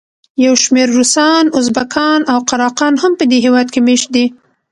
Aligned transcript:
یو 0.45 0.53
شمېر 0.63 0.89
روسان، 0.97 1.43
ازبکان 1.59 2.21
او 2.31 2.39
قراقان 2.49 2.93
هم 3.03 3.13
په 3.19 3.23
دې 3.31 3.37
هېواد 3.45 3.67
کې 3.73 3.79
مېشت 3.87 4.07
دي. 4.15 4.25